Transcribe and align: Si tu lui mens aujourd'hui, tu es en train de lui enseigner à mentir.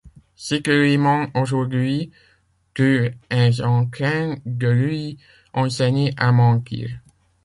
Si 0.35 0.63
tu 0.63 0.71
lui 0.73 0.97
mens 0.97 1.29
aujourd'hui, 1.35 2.09
tu 2.73 3.11
es 3.29 3.61
en 3.61 3.85
train 3.85 4.35
de 4.47 4.67
lui 4.67 5.19
enseigner 5.53 6.11
à 6.17 6.31
mentir. 6.31 6.89